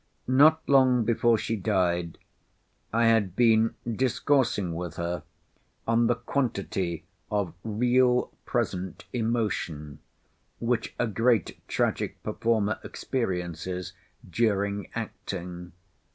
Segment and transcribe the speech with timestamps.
[0.27, 2.17] Not long before she died
[2.91, 5.21] I had been discoursing with her
[5.87, 9.99] on the quantity of real present emotion
[10.59, 13.93] which a great tragic performer experiences
[14.27, 15.71] during acting.